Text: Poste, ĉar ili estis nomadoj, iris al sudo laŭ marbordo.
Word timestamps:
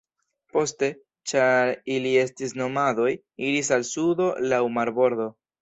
Poste, 0.53 0.87
ĉar 1.31 1.69
ili 1.97 2.15
estis 2.23 2.57
nomadoj, 2.63 3.13
iris 3.51 3.73
al 3.79 3.89
sudo 3.93 4.33
laŭ 4.55 4.65
marbordo. 4.81 5.33